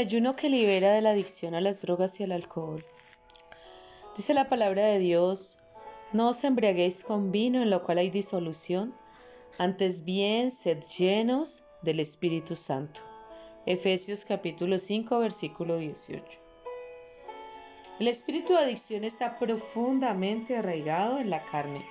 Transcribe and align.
Ayuno 0.00 0.34
que 0.34 0.48
libera 0.48 0.92
de 0.92 1.02
la 1.02 1.10
adicción 1.10 1.54
a 1.54 1.60
las 1.60 1.82
drogas 1.82 2.18
y 2.20 2.24
al 2.24 2.32
alcohol. 2.32 2.82
Dice 4.16 4.34
la 4.34 4.48
palabra 4.48 4.86
de 4.86 4.98
Dios, 4.98 5.58
no 6.12 6.30
os 6.30 6.42
embriaguéis 6.42 7.04
con 7.04 7.30
vino 7.30 7.62
en 7.62 7.70
lo 7.70 7.84
cual 7.84 7.98
hay 7.98 8.10
disolución, 8.10 8.94
antes 9.58 10.04
bien 10.04 10.50
sed 10.50 10.82
llenos 10.98 11.68
del 11.82 12.00
Espíritu 12.00 12.56
Santo. 12.56 13.02
Efesios 13.66 14.24
capítulo 14.24 14.78
5 14.78 15.18
versículo 15.18 15.76
18. 15.76 16.24
El 18.00 18.08
espíritu 18.08 18.54
de 18.54 18.60
adicción 18.60 19.04
está 19.04 19.38
profundamente 19.38 20.56
arraigado 20.56 21.18
en 21.18 21.28
la 21.28 21.44
carne. 21.44 21.84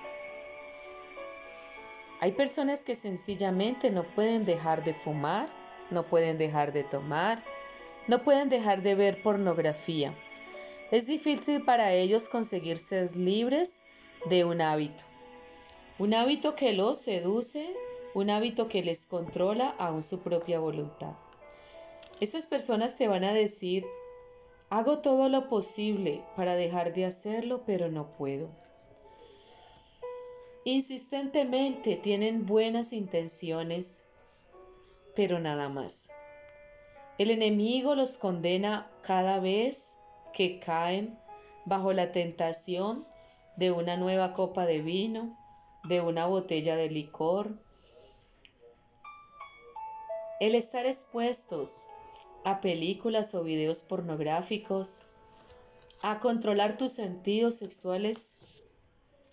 Hay 2.20 2.32
personas 2.32 2.84
que 2.84 2.96
sencillamente 2.96 3.90
no 3.90 4.02
pueden 4.02 4.44
dejar 4.44 4.82
de 4.82 4.92
fumar, 4.92 5.48
no 5.90 6.04
pueden 6.06 6.36
dejar 6.36 6.72
de 6.72 6.82
tomar, 6.82 7.42
no 8.10 8.24
pueden 8.24 8.48
dejar 8.48 8.82
de 8.82 8.96
ver 8.96 9.22
pornografía. 9.22 10.12
Es 10.90 11.06
difícil 11.06 11.64
para 11.64 11.92
ellos 11.92 12.28
conseguir 12.28 12.76
ser 12.76 13.16
libres 13.16 13.82
de 14.28 14.44
un 14.44 14.60
hábito. 14.60 15.04
Un 15.96 16.14
hábito 16.14 16.56
que 16.56 16.72
los 16.72 16.98
seduce, 16.98 17.72
un 18.12 18.30
hábito 18.30 18.66
que 18.66 18.82
les 18.82 19.06
controla 19.06 19.76
aún 19.78 20.02
su 20.02 20.18
propia 20.18 20.58
voluntad. 20.58 21.14
Estas 22.18 22.46
personas 22.48 22.96
te 22.96 23.06
van 23.06 23.22
a 23.22 23.32
decir, 23.32 23.86
hago 24.70 24.98
todo 24.98 25.28
lo 25.28 25.48
posible 25.48 26.24
para 26.34 26.56
dejar 26.56 26.92
de 26.92 27.04
hacerlo, 27.04 27.62
pero 27.64 27.92
no 27.92 28.16
puedo. 28.16 28.50
Insistentemente 30.64 31.94
tienen 31.94 32.44
buenas 32.44 32.92
intenciones, 32.92 34.02
pero 35.14 35.38
nada 35.38 35.68
más. 35.68 36.10
El 37.20 37.30
enemigo 37.30 37.94
los 37.94 38.16
condena 38.16 38.90
cada 39.02 39.40
vez 39.40 39.98
que 40.32 40.58
caen 40.58 41.18
bajo 41.66 41.92
la 41.92 42.12
tentación 42.12 43.04
de 43.58 43.70
una 43.70 43.98
nueva 43.98 44.32
copa 44.32 44.64
de 44.64 44.80
vino, 44.80 45.38
de 45.84 46.00
una 46.00 46.24
botella 46.24 46.76
de 46.76 46.88
licor. 46.88 47.58
El 50.40 50.54
estar 50.54 50.86
expuestos 50.86 51.88
a 52.42 52.62
películas 52.62 53.34
o 53.34 53.44
videos 53.44 53.82
pornográficos, 53.82 55.02
a 56.00 56.20
controlar 56.20 56.78
tus 56.78 56.92
sentidos 56.92 57.56
sexuales, 57.56 58.36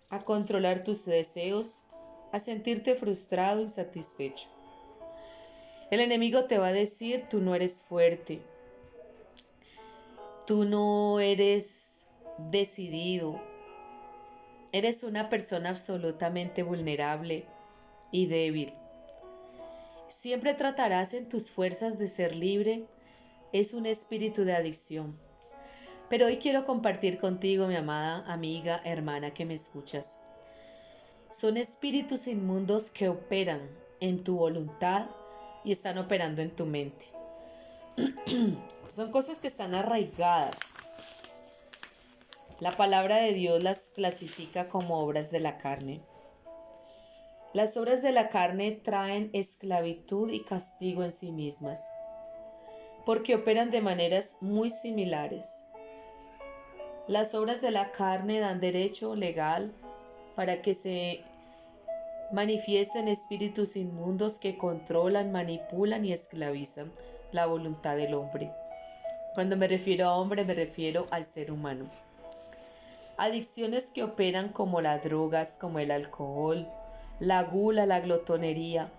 a 0.09 0.19
controlar 0.19 0.83
tus 0.83 1.05
deseos, 1.05 1.85
a 2.33 2.41
sentirte 2.41 2.95
frustrado, 2.95 3.61
insatisfecho. 3.61 4.56
El 5.89 6.01
enemigo 6.01 6.45
te 6.45 6.57
va 6.57 6.67
a 6.67 6.73
decir, 6.73 7.27
tú 7.29 7.39
no 7.39 7.55
eres 7.55 7.81
fuerte, 7.81 8.41
tú 10.45 10.65
no 10.65 11.21
eres 11.21 12.05
decidido, 12.49 13.41
eres 14.73 15.03
una 15.03 15.29
persona 15.29 15.69
absolutamente 15.69 16.61
vulnerable 16.63 17.45
y 18.11 18.25
débil. 18.27 18.73
Siempre 20.09 20.53
tratarás 20.53 21.13
en 21.13 21.29
tus 21.29 21.51
fuerzas 21.51 21.97
de 21.97 22.09
ser 22.09 22.35
libre, 22.35 22.85
es 23.53 23.73
un 23.73 23.85
espíritu 23.85 24.43
de 24.43 24.55
adicción. 24.55 25.17
Pero 26.09 26.25
hoy 26.25 26.35
quiero 26.35 26.65
compartir 26.65 27.17
contigo, 27.17 27.67
mi 27.67 27.75
amada 27.75 28.25
amiga, 28.27 28.81
hermana 28.83 29.33
que 29.33 29.45
me 29.45 29.53
escuchas. 29.53 30.19
Son 31.29 31.55
espíritus 31.55 32.27
inmundos 32.27 32.89
que 32.89 33.07
operan 33.07 33.69
en 34.01 34.23
tu 34.23 34.37
voluntad 34.37 35.07
y 35.67 35.73
están 35.73 35.97
operando 35.97 36.41
en 36.41 36.55
tu 36.55 36.65
mente. 36.65 37.07
Son 38.87 39.11
cosas 39.11 39.39
que 39.39 39.47
están 39.47 39.75
arraigadas. 39.75 40.57
La 42.61 42.71
palabra 42.71 43.17
de 43.17 43.33
Dios 43.33 43.61
las 43.61 43.91
clasifica 43.93 44.69
como 44.69 44.97
obras 44.99 45.29
de 45.29 45.41
la 45.41 45.57
carne. 45.57 45.99
Las 47.53 47.75
obras 47.75 48.01
de 48.01 48.13
la 48.13 48.29
carne 48.29 48.71
traen 48.71 49.29
esclavitud 49.33 50.31
y 50.31 50.45
castigo 50.45 51.03
en 51.03 51.11
sí 51.11 51.33
mismas, 51.33 51.89
porque 53.05 53.35
operan 53.35 53.69
de 53.69 53.81
maneras 53.81 54.37
muy 54.39 54.69
similares. 54.69 55.65
Las 57.07 57.35
obras 57.35 57.59
de 57.59 57.71
la 57.71 57.91
carne 57.91 58.39
dan 58.39 58.61
derecho 58.61 59.17
legal 59.17 59.73
para 60.33 60.61
que 60.61 60.73
se 60.73 61.25
manifiesten 62.31 63.07
espíritus 63.07 63.75
inmundos 63.75 64.37
que 64.37 64.57
controlan, 64.57 65.31
manipulan 65.31 66.03
y 66.03 66.11
esclavizan 66.11 66.91
la 67.31 67.45
voluntad 67.45 67.95
del 67.95 68.13
hombre. 68.13 68.51
Cuando 69.33 69.55
me 69.55 69.67
refiero 69.67 70.07
a 70.07 70.15
hombre 70.15 70.43
me 70.43 70.53
refiero 70.53 71.05
al 71.11 71.23
ser 71.23 71.51
humano. 71.51 71.85
Adicciones 73.17 73.91
que 73.91 74.03
operan 74.03 74.49
como 74.49 74.81
las 74.81 75.03
drogas, 75.03 75.57
como 75.59 75.79
el 75.79 75.89
alcohol, 75.89 76.67
la 77.19 77.43
gula, 77.43 77.85
la 77.85 77.99
glotonería, 78.01 78.91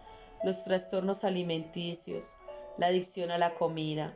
los 0.43 0.65
trastornos 0.65 1.25
alimenticios, 1.25 2.37
la 2.79 2.87
adicción 2.87 3.31
a 3.31 3.39
la 3.39 3.55
comida, 3.55 4.15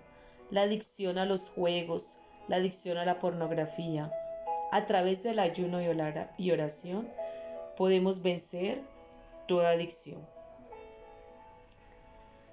la 0.50 0.62
adicción 0.62 1.18
a 1.18 1.26
los 1.26 1.50
juegos, 1.50 2.18
la 2.48 2.56
adicción 2.56 2.98
a 2.98 3.04
la 3.04 3.18
pornografía. 3.18 4.12
A 4.72 4.86
través 4.86 5.22
del 5.22 5.38
ayuno 5.38 5.80
y 6.38 6.50
oración 6.50 7.08
podemos 7.76 8.22
vencer 8.22 8.80
toda 9.52 9.68
adicción. 9.68 10.26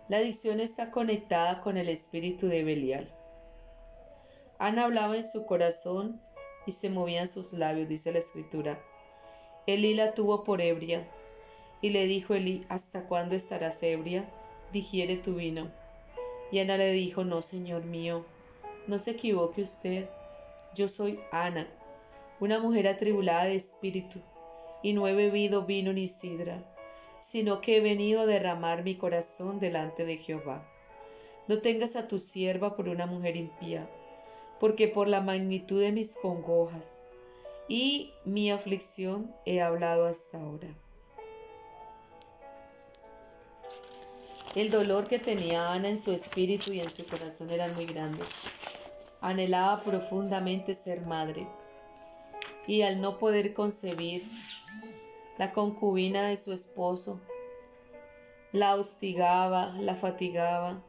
La 0.09 0.17
adicción 0.17 0.59
está 0.59 0.91
conectada 0.91 1.61
con 1.61 1.77
el 1.77 1.87
espíritu 1.87 2.47
de 2.47 2.65
Belial. 2.65 3.09
Ana 4.57 4.83
hablaba 4.83 5.15
en 5.15 5.23
su 5.23 5.45
corazón 5.45 6.21
y 6.65 6.73
se 6.73 6.89
movían 6.89 7.29
sus 7.29 7.53
labios, 7.53 7.87
dice 7.87 8.11
la 8.11 8.19
escritura. 8.19 8.83
Elí 9.65 9.93
la 9.93 10.13
tuvo 10.13 10.43
por 10.43 10.59
ebria 10.59 11.09
y 11.81 11.91
le 11.91 12.05
dijo 12.05 12.33
Elí, 12.33 12.65
¿hasta 12.67 13.07
cuándo 13.07 13.33
estarás 13.33 13.81
ebria? 13.81 14.29
Digiere 14.73 15.15
tu 15.15 15.35
vino. 15.35 15.71
Y 16.51 16.59
Ana 16.59 16.75
le 16.75 16.91
dijo, 16.91 17.23
no, 17.23 17.41
señor 17.41 17.85
mío, 17.85 18.25
no 18.87 18.99
se 18.99 19.11
equivoque 19.11 19.61
usted. 19.61 20.09
Yo 20.75 20.89
soy 20.89 21.17
Ana, 21.31 21.65
una 22.41 22.59
mujer 22.59 22.89
atribulada 22.89 23.45
de 23.45 23.55
espíritu, 23.55 24.19
y 24.83 24.91
no 24.91 25.07
he 25.07 25.13
bebido 25.13 25.63
vino 25.63 25.93
ni 25.93 26.09
sidra 26.09 26.61
sino 27.19 27.61
que 27.61 27.77
he 27.77 27.81
venido 27.81 28.21
a 28.21 28.25
derramar 28.25 28.83
mi 28.83 28.95
corazón 28.95 29.59
delante 29.59 30.05
de 30.05 30.17
Jehová. 30.17 30.65
No 31.47 31.59
tengas 31.59 31.95
a 31.95 32.07
tu 32.07 32.19
sierva 32.19 32.75
por 32.75 32.89
una 32.89 33.05
mujer 33.05 33.35
impía, 33.35 33.89
porque 34.59 34.87
por 34.87 35.07
la 35.07 35.21
magnitud 35.21 35.81
de 35.81 35.91
mis 35.91 36.15
congojas 36.17 37.03
y 37.67 38.11
mi 38.25 38.51
aflicción 38.51 39.33
he 39.45 39.61
hablado 39.61 40.05
hasta 40.05 40.39
ahora. 40.39 40.67
El 44.55 44.71
dolor 44.71 45.07
que 45.07 45.19
tenía 45.19 45.71
Ana 45.71 45.89
en 45.89 45.97
su 45.97 46.11
espíritu 46.11 46.73
y 46.73 46.79
en 46.79 46.89
su 46.89 47.05
corazón 47.05 47.51
eran 47.51 47.73
muy 47.75 47.85
grandes. 47.85 48.45
Anhelaba 49.21 49.81
profundamente 49.81 50.73
ser 50.73 51.01
madre 51.01 51.47
y 52.65 52.81
al 52.81 52.99
no 52.99 53.17
poder 53.17 53.53
concebir 53.53 54.21
la 55.39 55.53
concubina 55.53 56.27
de 56.27 56.35
su 56.35 56.51
esposo, 56.51 57.21
la 58.51 58.75
hostigaba, 58.75 59.73
la 59.79 59.95
fatigaba 59.95 60.83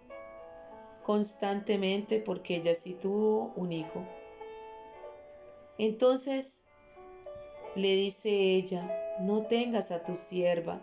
constantemente 1.04 2.18
porque 2.18 2.56
ella 2.56 2.74
sí 2.74 2.94
tuvo 2.94 3.52
un 3.54 3.70
hijo. 3.70 4.04
Entonces 5.78 6.64
le 7.76 7.94
dice 7.94 8.30
ella, 8.56 9.16
no 9.20 9.46
tengas 9.46 9.92
a 9.92 10.02
tu 10.02 10.16
sierva 10.16 10.82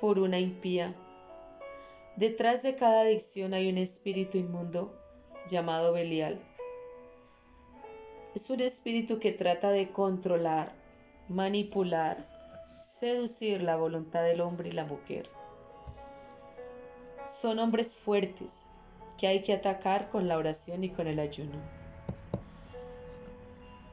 por 0.00 0.18
una 0.18 0.40
impía. 0.40 0.94
Detrás 2.16 2.62
de 2.62 2.76
cada 2.76 3.02
adicción 3.02 3.52
hay 3.52 3.68
un 3.68 3.76
espíritu 3.76 4.38
inmundo 4.38 4.98
llamado 5.46 5.92
Belial. 5.92 6.40
Es 8.34 8.48
un 8.48 8.60
espíritu 8.60 9.18
que 9.18 9.32
trata 9.32 9.70
de 9.70 9.92
controlar, 9.92 10.81
manipular, 11.32 12.16
seducir 12.80 13.62
la 13.62 13.76
voluntad 13.76 14.22
del 14.22 14.40
hombre 14.40 14.68
y 14.68 14.72
la 14.72 14.84
mujer. 14.84 15.28
Son 17.26 17.58
hombres 17.58 17.96
fuertes 17.96 18.66
que 19.16 19.26
hay 19.26 19.42
que 19.42 19.54
atacar 19.54 20.10
con 20.10 20.28
la 20.28 20.36
oración 20.36 20.84
y 20.84 20.90
con 20.90 21.06
el 21.06 21.18
ayuno. 21.18 21.58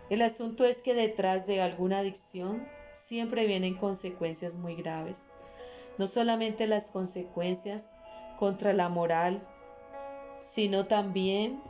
El 0.09 0.21
asunto 0.23 0.65
es 0.65 0.81
que 0.81 0.95
detrás 0.95 1.45
de 1.45 1.61
alguna 1.61 1.99
adicción 1.99 2.67
siempre 2.91 3.45
vienen 3.45 3.75
consecuencias 3.75 4.57
muy 4.57 4.75
graves. 4.75 5.29
No 5.97 6.07
solamente 6.07 6.65
las 6.65 6.89
consecuencias 6.89 7.95
contra 8.37 8.73
la 8.73 8.89
moral, 8.89 9.41
sino 10.39 10.87
también 10.87 11.61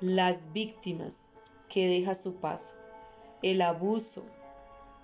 las 0.00 0.52
víctimas 0.52 1.32
que 1.68 1.86
deja 1.86 2.14
su 2.14 2.36
paso, 2.36 2.76
el 3.44 3.60
abuso, 3.60 4.24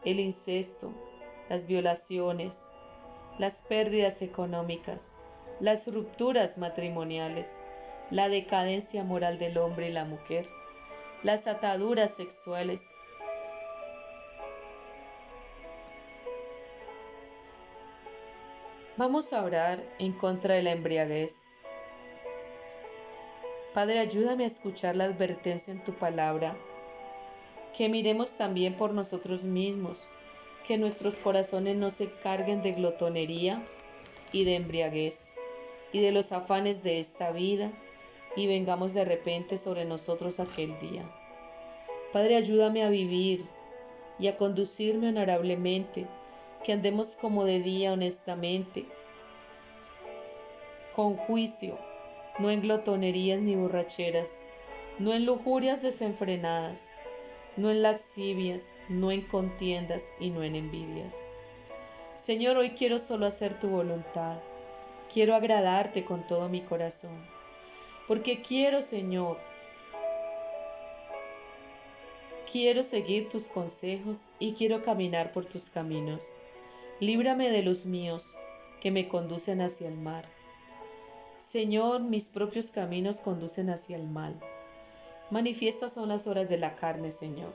el 0.02 0.18
incesto, 0.18 0.94
las 1.50 1.66
violaciones, 1.66 2.72
las 3.38 3.62
pérdidas 3.62 4.22
económicas, 4.22 5.12
las 5.60 5.92
rupturas 5.92 6.56
matrimoniales, 6.56 7.60
la 8.10 8.30
decadencia 8.30 9.04
moral 9.04 9.38
del 9.38 9.58
hombre 9.58 9.90
y 9.90 9.92
la 9.92 10.06
mujer, 10.06 10.46
las 11.22 11.46
ataduras 11.46 12.14
sexuales. 12.14 12.94
Vamos 18.96 19.34
a 19.34 19.44
orar 19.44 19.84
en 19.98 20.14
contra 20.14 20.54
de 20.54 20.62
la 20.62 20.70
embriaguez. 20.70 21.60
Padre, 23.74 23.98
ayúdame 23.98 24.44
a 24.44 24.46
escuchar 24.46 24.96
la 24.96 25.04
advertencia 25.04 25.74
en 25.74 25.84
tu 25.84 25.92
palabra, 25.92 26.56
que 27.76 27.88
miremos 27.88 28.32
también 28.32 28.76
por 28.76 28.92
nosotros 28.92 29.44
mismos, 29.44 30.08
que 30.66 30.78
nuestros 30.78 31.16
corazones 31.16 31.76
no 31.76 31.90
se 31.90 32.10
carguen 32.10 32.62
de 32.62 32.72
glotonería 32.72 33.62
y 34.32 34.44
de 34.44 34.56
embriaguez 34.56 35.36
y 35.92 36.00
de 36.00 36.12
los 36.12 36.32
afanes 36.32 36.82
de 36.82 36.98
esta 36.98 37.30
vida 37.30 37.72
y 38.36 38.46
vengamos 38.46 38.94
de 38.94 39.04
repente 39.04 39.58
sobre 39.58 39.84
nosotros 39.84 40.40
aquel 40.40 40.78
día. 40.78 41.10
Padre, 42.12 42.36
ayúdame 42.36 42.82
a 42.82 42.90
vivir 42.90 43.46
y 44.18 44.28
a 44.28 44.36
conducirme 44.36 45.08
honorablemente, 45.08 46.06
que 46.64 46.72
andemos 46.72 47.16
como 47.16 47.44
de 47.44 47.60
día 47.60 47.92
honestamente, 47.92 48.86
con 50.94 51.16
juicio, 51.16 51.78
no 52.38 52.50
en 52.50 52.60
glotonerías 52.60 53.40
ni 53.40 53.54
borracheras, 53.54 54.44
no 54.98 55.14
en 55.14 55.24
lujurias 55.24 55.82
desenfrenadas, 55.82 56.90
no 57.60 57.70
en 57.70 57.82
laxivias, 57.82 58.74
no 58.88 59.10
en 59.10 59.22
contiendas 59.22 60.12
y 60.18 60.30
no 60.30 60.42
en 60.42 60.56
envidias. 60.56 61.24
Señor, 62.14 62.56
hoy 62.56 62.70
quiero 62.70 62.98
solo 62.98 63.26
hacer 63.26 63.58
tu 63.58 63.68
voluntad, 63.68 64.38
quiero 65.12 65.34
agradarte 65.34 66.04
con 66.04 66.26
todo 66.26 66.48
mi 66.48 66.60
corazón 66.62 67.40
porque 68.10 68.42
quiero, 68.42 68.82
Señor, 68.82 69.38
quiero 72.50 72.82
seguir 72.82 73.28
tus 73.28 73.48
consejos 73.48 74.30
y 74.40 74.54
quiero 74.54 74.82
caminar 74.82 75.30
por 75.30 75.44
tus 75.44 75.70
caminos. 75.70 76.32
Líbrame 76.98 77.50
de 77.50 77.62
los 77.62 77.86
míos 77.86 78.34
que 78.80 78.90
me 78.90 79.06
conducen 79.06 79.60
hacia 79.60 79.86
el 79.86 79.94
mar. 79.96 80.28
Señor, 81.36 82.00
mis 82.00 82.26
propios 82.26 82.72
caminos 82.72 83.20
conducen 83.20 83.70
hacia 83.70 83.94
el 83.94 84.08
mal. 84.08 84.40
Manifiestas 85.30 85.92
son 85.92 86.08
las 86.08 86.26
horas 86.26 86.48
de 86.48 86.58
la 86.58 86.74
carne, 86.74 87.12
Señor. 87.12 87.52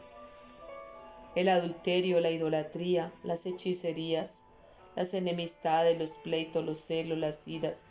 El 1.35 1.49
adulterio, 1.49 2.21
la 2.21 2.31
idolatría, 2.31 3.11
las 3.21 3.45
hechicerías, 3.45 4.43
las 4.95 5.13
enemistades, 5.13 5.99
los 5.99 6.13
pleitos, 6.19 6.63
los 6.63 6.77
celos, 6.77 7.17
las 7.17 7.45
iras, 7.49 7.87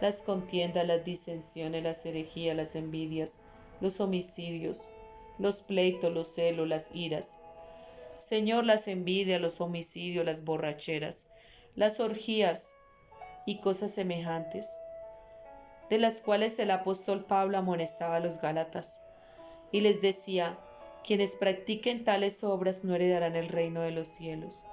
las 0.00 0.22
contiendas, 0.22 0.84
las 0.84 1.04
disensiones, 1.04 1.84
las 1.84 2.04
herejías, 2.04 2.56
las 2.56 2.74
envidias, 2.74 3.42
los 3.80 4.00
homicidios, 4.00 4.90
los 5.38 5.62
pleitos, 5.62 6.12
los 6.12 6.26
celos, 6.26 6.66
las 6.66 6.90
iras. 6.96 7.38
Señor, 8.16 8.66
las 8.66 8.88
envidias, 8.88 9.40
los 9.40 9.60
homicidios, 9.60 10.24
las 10.24 10.44
borracheras, 10.44 11.28
las 11.76 12.00
orgías 12.00 12.74
y 13.46 13.60
cosas 13.60 13.92
semejantes, 13.92 14.68
de 15.90 15.98
las 15.98 16.22
cuales 16.22 16.58
el 16.58 16.72
apóstol 16.72 17.24
Pablo 17.24 17.56
amonestaba 17.56 18.16
a 18.16 18.20
los 18.20 18.40
Gálatas, 18.40 19.00
y 19.72 19.80
les 19.80 20.00
decía, 20.00 20.58
quienes 21.04 21.36
practiquen 21.36 22.04
tales 22.04 22.44
obras 22.44 22.84
no 22.84 22.94
heredarán 22.94 23.36
el 23.36 23.48
reino 23.48 23.80
de 23.80 23.90
los 23.90 24.08
cielos, 24.08 24.64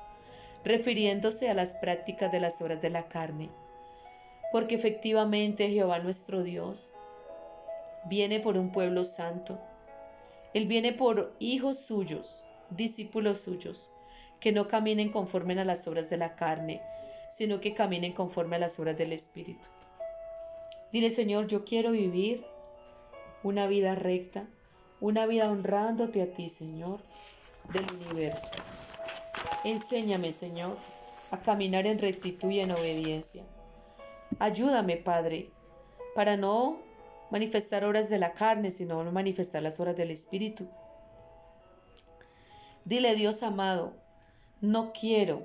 refiriéndose 0.64 1.50
a 1.50 1.54
las 1.54 1.76
prácticas 1.76 2.32
de 2.32 2.40
las 2.40 2.62
obras 2.62 2.82
de 2.82 2.90
la 2.90 3.08
carne 3.08 3.50
porque 4.56 4.76
efectivamente 4.76 5.70
Jehová 5.70 6.00
nuestro 6.00 6.42
Dios 6.42 6.94
viene 8.06 8.40
por 8.40 8.58
un 8.58 8.72
pueblo 8.72 9.04
santo. 9.04 9.60
Él 10.54 10.66
viene 10.66 10.94
por 10.94 11.36
hijos 11.40 11.86
suyos, 11.86 12.46
discípulos 12.70 13.42
suyos, 13.42 13.92
que 14.40 14.54
no 14.54 14.70
caminen 14.70 15.12
conforme 15.12 15.60
a 15.60 15.66
las 15.66 15.86
obras 15.90 16.10
de 16.10 16.16
la 16.16 16.36
carne, 16.36 16.82
sino 17.30 17.60
que 17.60 17.74
caminen 17.74 18.14
conforme 18.14 18.56
a 18.56 18.60
las 18.60 18.80
obras 18.80 18.98
del 18.98 19.12
Espíritu. 19.12 19.68
Dile, 20.90 21.10
Señor, 21.10 21.48
yo 21.48 21.66
quiero 21.66 21.92
vivir 21.92 22.46
una 23.44 23.68
vida 23.68 23.94
recta, 23.96 24.48
una 25.06 25.28
vida 25.28 25.52
honrándote 25.52 26.24
a 26.24 26.34
ti, 26.34 26.50
Señor, 26.50 27.00
del 27.72 27.86
universo. 27.94 28.50
Enséñame, 29.64 30.32
Señor, 30.32 30.80
a 31.30 31.38
caminar 31.38 31.86
en 31.86 32.00
rectitud 32.00 32.50
y 32.50 32.62
en 32.62 32.72
obediencia 32.72 33.44
Ayúdame, 34.40 34.98
Padre, 34.98 35.52
para 36.16 36.38
no 36.38 36.80
manifestar 37.30 37.86
horas 37.86 38.10
de 38.10 38.18
la 38.18 38.34
carne, 38.34 38.72
sino 38.72 39.04
manifestar 39.12 39.62
las 39.62 39.80
horas 39.80 39.96
del 39.96 40.10
Espíritu. 40.10 40.68
Dile, 42.84 43.16
Dios 43.16 43.44
amado, 43.44 43.94
no 44.60 44.92
quiero 44.92 45.44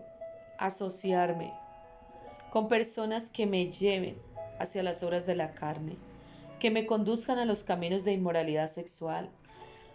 asociarme 0.58 1.52
con 2.50 2.66
personas 2.68 3.28
que 3.28 3.46
me 3.46 3.70
lleven 3.70 4.16
hacia 4.58 4.82
las 4.82 5.02
horas 5.02 5.26
de 5.26 5.36
la 5.36 5.52
carne, 5.52 5.98
que 6.58 6.70
me 6.70 6.86
conduzcan 6.86 7.38
a 7.38 7.44
los 7.44 7.62
caminos 7.62 8.04
de 8.04 8.12
inmoralidad 8.12 8.66
sexual, 8.66 9.30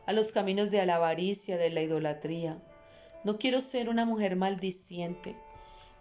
a 0.05 0.13
los 0.13 0.31
caminos 0.31 0.71
de 0.71 0.85
la 0.85 0.95
avaricia, 0.95 1.57
de 1.57 1.69
la 1.69 1.81
idolatría. 1.81 2.61
No 3.23 3.37
quiero 3.37 3.61
ser 3.61 3.89
una 3.89 4.05
mujer 4.05 4.35
maldiciente, 4.35 5.35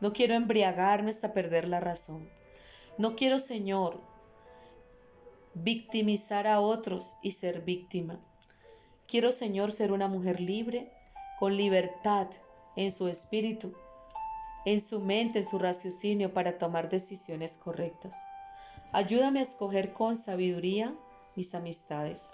no 0.00 0.12
quiero 0.12 0.34
embriagarme 0.34 1.10
hasta 1.10 1.32
perder 1.32 1.68
la 1.68 1.80
razón. 1.80 2.28
No 2.98 3.16
quiero, 3.16 3.38
Señor, 3.38 4.00
victimizar 5.54 6.46
a 6.46 6.60
otros 6.60 7.16
y 7.22 7.30
ser 7.30 7.62
víctima. 7.62 8.20
Quiero, 9.06 9.32
Señor, 9.32 9.72
ser 9.72 9.92
una 9.92 10.08
mujer 10.08 10.40
libre, 10.40 10.92
con 11.38 11.56
libertad 11.56 12.28
en 12.76 12.90
su 12.90 13.08
espíritu, 13.08 13.74
en 14.64 14.80
su 14.80 15.00
mente, 15.00 15.40
en 15.40 15.46
su 15.46 15.58
raciocinio 15.58 16.32
para 16.32 16.58
tomar 16.58 16.88
decisiones 16.88 17.56
correctas. 17.56 18.16
Ayúdame 18.92 19.40
a 19.40 19.42
escoger 19.42 19.92
con 19.92 20.16
sabiduría 20.16 20.94
mis 21.36 21.54
amistades. 21.54 22.30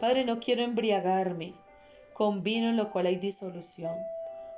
Padre, 0.00 0.24
no 0.24 0.40
quiero 0.40 0.62
embriagarme 0.62 1.54
con 2.12 2.42
vino 2.42 2.68
en 2.68 2.76
lo 2.76 2.90
cual 2.90 3.06
hay 3.06 3.16
disolución. 3.16 3.94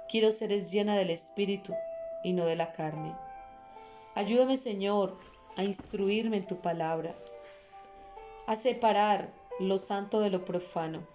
Quiero 0.09 0.33
ser 0.33 0.51
llena 0.51 0.97
del 0.97 1.11
espíritu 1.11 1.75
y 2.23 2.33
no 2.33 2.45
de 2.45 2.57
la 2.57 2.73
carne. 2.73 3.15
Ayúdame, 4.15 4.57
Señor, 4.57 5.17
a 5.57 5.65
instruirme 5.65 6.39
en 6.39 6.47
tu 6.47 6.57
palabra, 6.57 7.15
a 8.47 8.57
separar 8.57 9.29
lo 9.59 9.79
santo 9.79 10.21
de 10.21 10.31
lo 10.31 10.45
profano, 10.45 11.07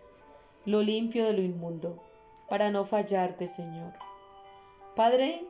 lo 0.65 0.81
limpio 0.81 1.25
de 1.25 1.33
lo 1.33 1.41
inmundo, 1.41 2.01
para 2.49 2.69
no 2.69 2.85
fallarte, 2.85 3.47
Señor. 3.47 3.93
Padre, 4.95 5.45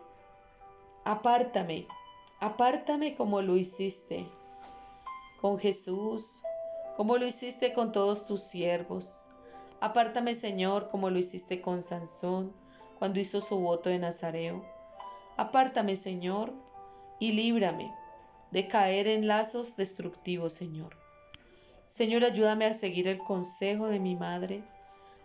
apártame, 1.04 1.88
apártame 2.40 3.16
como 3.16 3.42
lo 3.42 3.58
hiciste 3.58 4.28
con 5.42 5.58
Jesús, 5.58 6.44
como 7.02 7.18
lo 7.18 7.26
hiciste 7.26 7.74
con 7.74 7.92
todos 7.92 8.28
tus 8.28 8.44
siervos. 8.44 9.26
Apártame, 9.80 10.36
Señor, 10.36 10.88
como 10.88 11.10
lo 11.10 11.18
hiciste 11.18 11.60
con 11.60 11.82
Sansón 11.82 12.54
cuando 13.00 13.20
hizo 13.20 13.42
su 13.42 13.58
voto 13.58 13.90
de 13.90 13.98
Nazareo. 13.98 14.64
Apártame, 15.36 15.96
Señor, 15.96 16.54
y 17.20 17.32
líbrame 17.32 17.92
de 18.52 18.68
caer 18.68 19.08
en 19.08 19.26
lazos 19.26 19.78
destructivos, 19.78 20.54
Señor. 20.54 20.96
Señor, 21.88 22.24
ayúdame 22.24 22.66
a 22.66 22.74
seguir 22.76 23.08
el 23.08 23.18
consejo 23.18 23.88
de 23.88 24.00
mi 24.00 24.16
madre, 24.16 24.64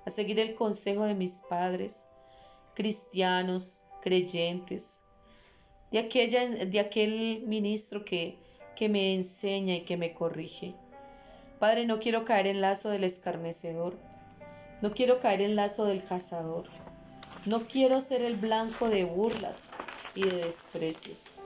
a 0.06 0.08
seguir 0.08 0.40
el 0.40 0.54
consejo 0.54 1.04
de 1.04 1.14
mis 1.14 1.42
padres, 1.42 2.08
cristianos, 2.72 3.84
creyentes, 4.00 5.02
de, 5.90 5.98
aquella, 5.98 6.48
de 6.48 6.80
aquel 6.80 7.42
ministro 7.46 8.02
que, 8.02 8.38
que 8.74 8.88
me 8.88 9.14
enseña 9.14 9.74
y 9.74 9.84
que 9.84 9.98
me 9.98 10.14
corrige. 10.14 10.74
Padre, 11.58 11.86
no 11.86 12.00
quiero 12.00 12.24
caer 12.24 12.46
en 12.46 12.60
lazo 12.60 12.90
del 12.90 13.04
escarnecedor, 13.04 13.96
no 14.82 14.92
quiero 14.92 15.20
caer 15.20 15.40
en 15.40 15.56
lazo 15.56 15.86
del 15.86 16.02
cazador, 16.02 16.64
no 17.44 17.60
quiero 17.60 18.00
ser 18.00 18.22
el 18.22 18.36
blanco 18.36 18.88
de 18.88 19.04
burlas 19.04 19.72
y 20.14 20.24
de 20.24 20.36
desprecios. 20.44 21.40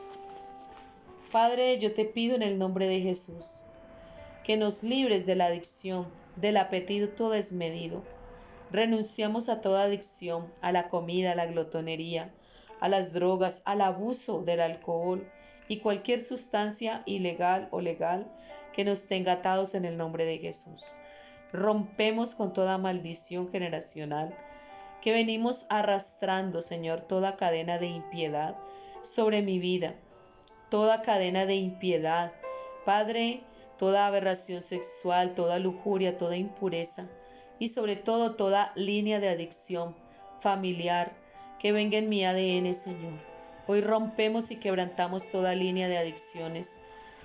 Padre, 1.31 1.79
yo 1.79 1.95
te 1.95 2.05
pido 2.05 2.35
en 2.35 2.43
el 2.43 2.59
nombre 2.59 2.87
de 2.87 3.01
Jesús 3.01 3.63
que 4.45 4.57
nos 4.57 4.83
libres 4.83 5.27
de 5.27 5.37
la 5.37 5.47
adicción, 5.47 6.07
del 6.37 6.57
apetito 6.57 7.31
desmedido, 7.31 8.03
Renunciamos 8.73 9.49
a 9.49 9.61
toda 9.61 9.83
adicción, 9.83 10.47
a 10.61 10.71
la 10.71 10.89
comida, 10.89 11.33
a 11.33 11.35
la 11.35 11.47
glotonería, 11.47 12.33
a 12.79 12.89
las 12.89 13.13
drogas, 13.13 13.63
al 13.65 13.81
abuso 13.81 14.43
del 14.43 14.61
alcohol 14.61 15.29
y 15.67 15.79
cualquier 15.79 16.21
sustancia 16.21 17.03
ilegal 17.05 17.67
o 17.73 17.81
legal 17.81 18.31
que 18.81 18.85
nos 18.85 19.09
tenga 19.09 19.33
atados 19.33 19.75
en 19.75 19.85
el 19.85 19.99
nombre 19.99 20.25
de 20.25 20.39
Jesús. 20.39 20.95
Rompemos 21.53 22.35
con 22.35 22.55
toda 22.55 22.79
maldición 22.79 23.51
generacional 23.53 24.35
que 25.03 25.13
venimos 25.13 25.67
arrastrando, 25.69 26.63
Señor, 26.63 27.03
toda 27.03 27.37
cadena 27.37 27.77
de 27.77 27.89
impiedad 27.89 28.57
sobre 29.03 29.43
mi 29.43 29.59
vida, 29.59 29.97
toda 30.71 31.03
cadena 31.03 31.45
de 31.45 31.57
impiedad. 31.57 32.33
Padre, 32.87 33.43
toda 33.77 34.07
aberración 34.07 34.63
sexual, 34.63 35.35
toda 35.35 35.59
lujuria, 35.59 36.17
toda 36.17 36.39
impureza 36.39 37.07
y 37.59 37.69
sobre 37.69 37.97
todo 37.97 38.35
toda 38.35 38.73
línea 38.77 39.21
de 39.21 39.29
adicción 39.29 39.95
familiar 40.39 41.13
que 41.59 41.73
venga 41.73 41.99
en 41.99 42.09
mi 42.09 42.25
ADN, 42.25 42.75
Señor. 42.75 43.21
Hoy 43.67 43.83
rompemos 43.83 44.51
y 44.51 44.57
quebrantamos 44.57 45.31
toda 45.31 45.55
línea 45.55 45.87
de 45.87 45.99
adicciones, 45.99 46.81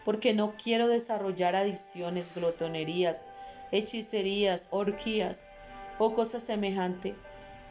porque 0.05 0.33
no 0.33 0.55
quiero 0.55 0.87
desarrollar 0.87 1.55
adicciones, 1.55 2.33
glotonerías, 2.35 3.25
hechicerías, 3.71 4.69
orgías 4.71 5.51
o 5.97 6.13
cosas 6.13 6.43
semejantes. 6.43 7.15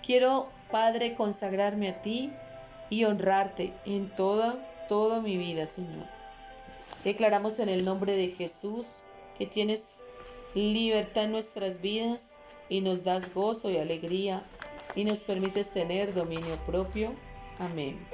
Quiero, 0.02 0.48
Padre, 0.70 1.14
consagrarme 1.14 1.88
a 1.88 2.02
ti 2.02 2.32
y 2.90 3.04
honrarte 3.04 3.72
en 3.86 4.14
toda, 4.14 4.86
toda 4.88 5.20
mi 5.20 5.38
vida, 5.38 5.64
Señor. 5.64 6.06
Declaramos 7.04 7.58
en 7.60 7.68
el 7.68 7.84
nombre 7.84 8.12
de 8.14 8.28
Jesús 8.28 9.04
que 9.38 9.46
tienes 9.46 10.02
libertad 10.54 11.24
en 11.24 11.32
nuestras 11.32 11.80
vidas 11.80 12.38
y 12.68 12.80
nos 12.80 13.04
das 13.04 13.32
gozo 13.32 13.70
y 13.70 13.78
alegría 13.78 14.42
y 14.94 15.04
nos 15.04 15.20
permites 15.20 15.70
tener 15.70 16.14
dominio 16.14 16.56
propio. 16.66 17.12
Amén. 17.58 18.13